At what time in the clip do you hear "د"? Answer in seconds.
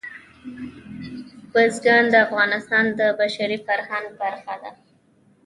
2.09-2.15, 2.99-3.01